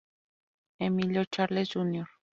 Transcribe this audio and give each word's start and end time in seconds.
Emilio 0.79 1.25
Charles, 1.27 1.69
Jr. 1.75 2.07